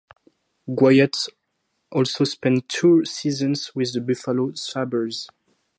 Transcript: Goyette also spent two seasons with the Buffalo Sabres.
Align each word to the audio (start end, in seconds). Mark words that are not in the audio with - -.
Goyette 0.67 1.29
also 1.91 2.23
spent 2.23 2.67
two 2.67 3.05
seasons 3.05 3.71
with 3.75 3.93
the 3.93 4.01
Buffalo 4.01 4.51
Sabres. 4.55 5.29